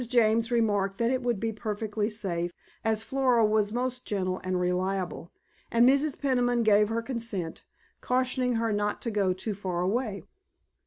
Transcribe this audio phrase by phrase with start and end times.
[0.07, 2.53] James remarked that it would be perfectly safe,
[2.83, 5.31] as Flora was most gentle and reliable,
[5.71, 6.17] and Mrs.
[6.19, 7.63] Peniman gave her consent,
[8.01, 10.23] cautioning her not to go too far away.